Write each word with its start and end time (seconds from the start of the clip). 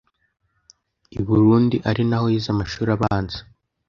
i 1.17 1.19
Burundi 1.27 1.77
ari 1.89 2.01
naho 2.09 2.25
yize 2.33 2.49
amashuri 2.51 2.89
abanza 2.97 3.39